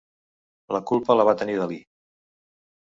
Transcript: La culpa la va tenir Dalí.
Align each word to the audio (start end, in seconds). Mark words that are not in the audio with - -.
La 0.77 0.81
culpa 0.93 1.19
la 1.21 1.29
va 1.31 1.37
tenir 1.43 1.59
Dalí. 1.63 1.81